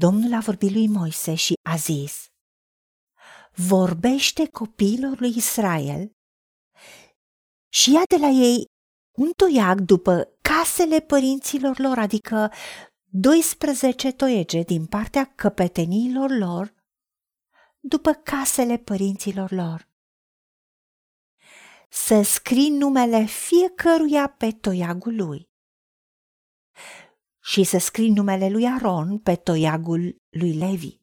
[0.00, 2.26] Domnul a vorbit lui Moise și a zis,
[3.54, 6.10] Vorbește copiilor lui Israel
[7.68, 8.64] și ia de la ei
[9.16, 12.52] un toiag după casele părinților lor, adică
[13.10, 16.74] 12 toiege din partea căpeteniilor lor,
[17.80, 19.88] după casele părinților lor.
[21.88, 25.48] Să scrii numele fiecăruia pe toiagul lui
[27.48, 31.00] și să scrii numele lui Aron pe toiagul lui Levi.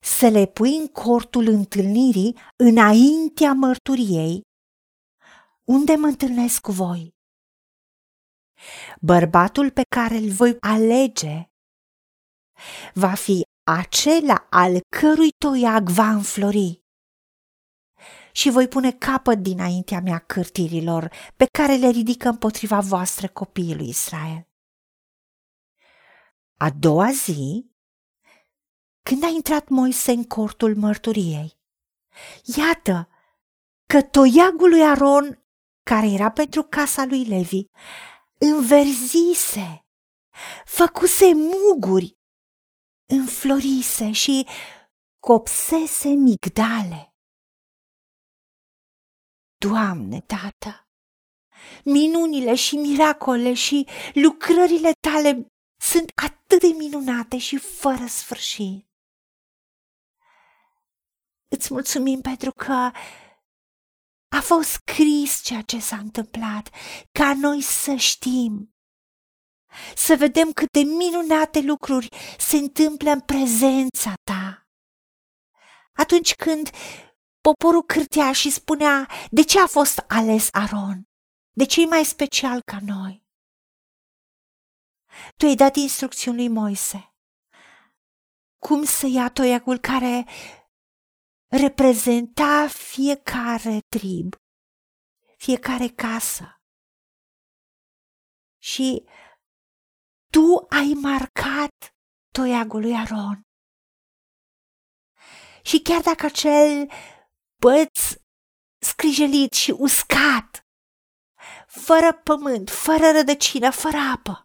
[0.00, 4.40] Să le pui în cortul întâlnirii înaintea mărturiei,
[5.64, 7.14] unde mă întâlnesc cu voi.
[9.00, 11.44] Bărbatul pe care îl voi alege
[12.94, 16.82] va fi acela al cărui toiag va înflori.
[18.32, 23.88] Și voi pune capăt dinaintea mea cârtirilor pe care le ridică împotriva voastră copiii lui
[23.88, 24.48] Israel.
[26.56, 27.70] A doua zi,
[29.02, 31.58] când a intrat Moise în cortul mărturiei,
[32.56, 33.08] iată
[33.86, 35.44] că toiagul lui Aron,
[35.82, 37.66] care era pentru casa lui Levi,
[38.38, 39.86] înverzise,
[40.64, 42.18] făcuse muguri,
[43.06, 44.46] înflorise și
[45.18, 47.14] copsese migdale.
[49.56, 50.88] Doamne, Tată,
[51.84, 55.46] minunile și miracole și lucrările tale
[55.80, 58.88] sunt atât de minunate și fără sfârșit.
[61.48, 62.90] Îți mulțumim pentru că
[64.28, 66.70] a fost scris ceea ce s-a întâmplat,
[67.12, 68.74] ca noi să știm,
[69.96, 74.68] să vedem cât de minunate lucruri se întâmplă în prezența ta.
[75.92, 76.70] Atunci când
[77.40, 81.08] poporul cârtea și spunea de ce a fost ales Aron,
[81.52, 83.23] de ce e mai special ca noi.
[85.36, 87.14] Tu ai dat instrucțiuni lui Moise.
[88.58, 90.26] Cum să ia toiagul care
[91.46, 94.34] reprezenta fiecare trib,
[95.36, 96.62] fiecare casă.
[98.62, 99.04] Și
[100.32, 101.94] tu ai marcat
[102.30, 103.42] toiagul lui Aron.
[105.62, 106.90] Și chiar dacă acel
[107.60, 107.98] băț
[108.78, 110.66] scrijelit și uscat,
[111.66, 114.43] fără pământ, fără rădăcină, fără apă,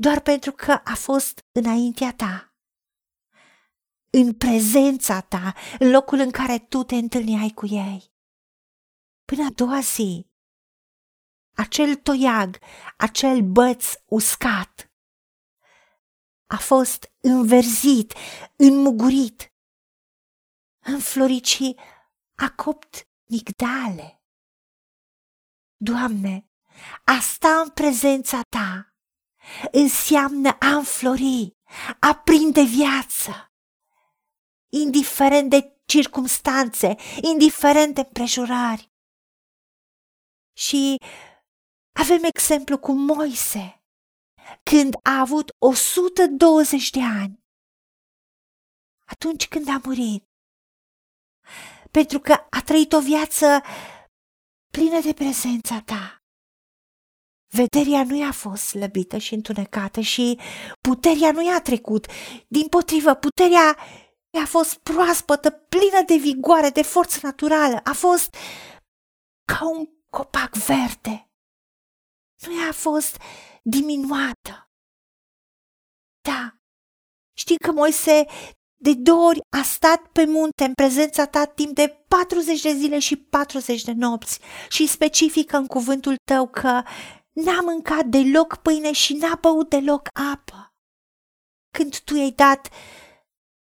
[0.00, 2.54] doar pentru că a fost înaintea ta,
[4.10, 8.12] în prezența ta, în locul în care tu te întâlneai cu ei.
[9.24, 10.30] Până a doua zi,
[11.54, 12.58] acel toiag,
[12.96, 14.92] acel băț uscat,
[16.46, 18.14] a fost înverzit,
[18.56, 19.52] înmugurit,
[20.78, 21.76] înflorit și
[22.34, 24.22] a copt migdale.
[25.76, 26.50] Doamne,
[27.04, 28.92] a sta în prezența ta
[29.70, 31.56] înseamnă a înflori,
[32.00, 33.52] a prinde viață
[34.68, 38.92] indiferent de circumstanțe, indiferent de împrejurări.
[40.56, 40.96] Și
[41.92, 43.82] avem exemplu cu Moise,
[44.62, 47.44] când a avut 120 de ani,
[49.04, 50.24] atunci când a murit,
[51.90, 53.62] pentru că a trăit o viață
[54.70, 56.22] plină de prezența ta.
[57.58, 60.38] Vederea nu i-a fost slăbită și întunecată și
[60.80, 62.06] puterea nu i-a trecut.
[62.48, 63.76] Din potrivă, puterea
[64.42, 67.80] a fost proaspătă, plină de vigoare, de forță naturală.
[67.84, 68.36] A fost
[69.44, 71.30] ca un copac verde.
[72.46, 73.16] Nu i-a fost
[73.62, 74.70] diminuată.
[76.20, 76.58] Da,
[77.36, 78.24] știi că Moise
[78.80, 82.98] de două ori a stat pe munte în prezența ta timp de 40 de zile
[82.98, 86.82] și 40 de nopți și specifică în cuvântul tău că
[87.44, 90.74] n-a mâncat deloc pâine și n-a băut deloc apă.
[91.70, 92.68] Când tu i-ai dat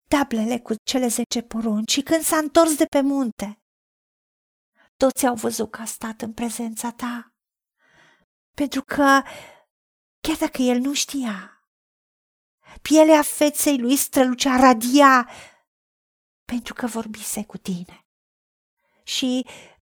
[0.10, 3.62] tablele cu cele zece porunci și când s-a întors de pe munte.
[4.98, 7.34] Toți au văzut că a stat în prezența ta,
[8.56, 9.22] pentru că,
[10.20, 11.62] chiar dacă el nu știa,
[12.82, 15.30] pielea feței lui strălucea, radia,
[16.46, 18.06] pentru că vorbise cu tine.
[19.04, 19.46] Și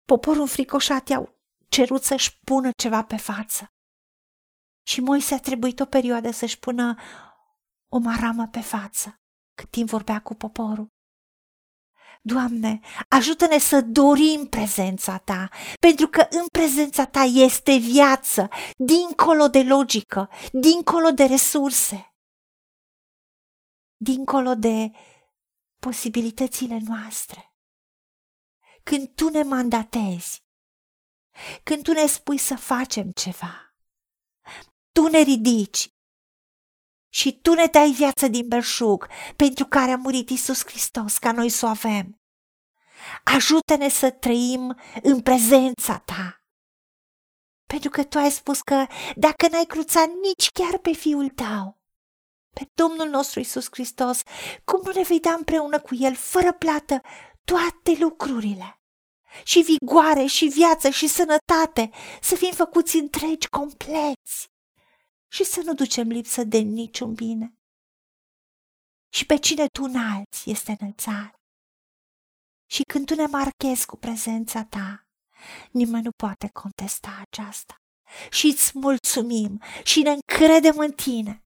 [0.05, 1.38] poporul fricoșat i-au
[1.69, 3.73] cerut să-și pună ceva pe față.
[4.87, 6.97] Și Moise a trebuit o perioadă să-și pună
[7.89, 9.21] o maramă pe față
[9.55, 10.89] cât timp vorbea cu poporul.
[12.23, 15.49] Doamne, ajută-ne să dorim prezența Ta,
[15.81, 22.15] pentru că în prezența Ta este viață, dincolo de logică, dincolo de resurse,
[23.97, 24.91] dincolo de
[25.81, 27.53] posibilitățile noastre.
[28.83, 30.43] Când Tu ne mandatezi,
[31.63, 33.75] când Tu ne spui să facem ceva,
[34.93, 35.93] Tu ne ridici
[37.09, 41.49] și tu ne dai viață din belșug, pentru care a murit Isus Hristos, ca noi
[41.49, 42.21] să o avem.
[43.25, 46.43] Ajută-ne să trăim în prezența ta.
[47.67, 48.87] Pentru că tu ai spus că
[49.17, 51.81] dacă n-ai cruțat nici chiar pe fiul tău,
[52.55, 54.23] pe Domnul nostru Isus Hristos,
[54.65, 57.01] cum nu ne vei da împreună cu El, fără plată,
[57.45, 58.78] toate lucrurile?
[59.45, 61.91] Și vigoare, și viață, și sănătate,
[62.21, 64.49] să fim făcuți întregi, compleți
[65.29, 67.53] și să nu ducem lipsă de niciun bine.
[69.13, 71.35] Și pe cine tu înalți este înălțat.
[72.71, 75.07] Și când tu ne marchezi cu prezența ta,
[75.71, 77.77] nimeni nu poate contesta aceasta.
[78.31, 81.43] Și îți mulțumim și ne încredem în tine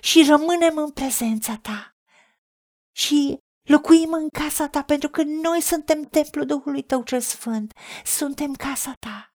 [0.00, 1.96] și rămânem în prezența ta.
[2.96, 7.72] Și locuim în casa ta pentru că noi suntem templul Duhului tău cel sfânt,
[8.04, 9.26] suntem casa ta.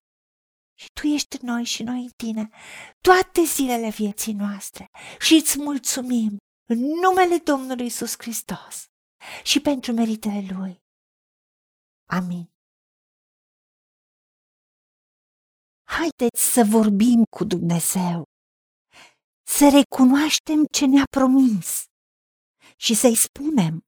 [0.78, 2.48] Și Tu ești în noi și noi în Tine.
[3.00, 4.86] Toate zilele vieții noastre.
[5.18, 6.36] Și îți mulțumim
[6.70, 8.84] în numele Domnului Isus Hristos
[9.44, 10.78] și pentru meritele Lui.
[12.10, 12.50] Amin.
[15.88, 18.22] Haideți să vorbim cu Dumnezeu,
[19.46, 21.84] să recunoaștem ce ne-a promis
[22.76, 23.87] și să-i spunem,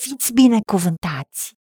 [0.00, 1.54] Fiți binecuvântați!